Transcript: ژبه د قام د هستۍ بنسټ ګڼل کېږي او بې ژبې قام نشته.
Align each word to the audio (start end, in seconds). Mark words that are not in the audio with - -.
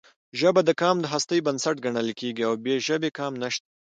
ژبه 0.39 0.61
د 0.65 0.69
قام 0.81 0.97
د 1.01 1.05
هستۍ 1.13 1.39
بنسټ 1.47 1.75
ګڼل 1.85 2.09
کېږي 2.19 2.43
او 2.49 2.53
بې 2.63 2.75
ژبې 2.87 3.09
قام 3.17 3.33
نشته. 3.43 3.67